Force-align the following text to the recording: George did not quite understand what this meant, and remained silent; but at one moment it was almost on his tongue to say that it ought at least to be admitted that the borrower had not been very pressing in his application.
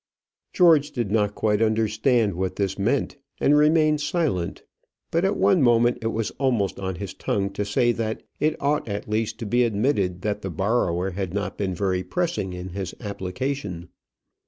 George 0.51 0.93
did 0.93 1.11
not 1.11 1.35
quite 1.35 1.61
understand 1.61 2.33
what 2.33 2.55
this 2.55 2.75
meant, 2.79 3.17
and 3.39 3.55
remained 3.55 4.01
silent; 4.01 4.63
but 5.11 5.23
at 5.23 5.37
one 5.37 5.61
moment 5.61 5.99
it 6.01 6.07
was 6.07 6.31
almost 6.39 6.79
on 6.79 6.95
his 6.95 7.13
tongue 7.13 7.51
to 7.51 7.63
say 7.63 7.91
that 7.91 8.23
it 8.39 8.59
ought 8.59 8.89
at 8.89 9.07
least 9.07 9.37
to 9.37 9.45
be 9.45 9.63
admitted 9.63 10.23
that 10.23 10.41
the 10.41 10.49
borrower 10.49 11.11
had 11.11 11.35
not 11.35 11.55
been 11.55 11.75
very 11.75 12.01
pressing 12.03 12.51
in 12.51 12.69
his 12.69 12.95
application. 12.99 13.89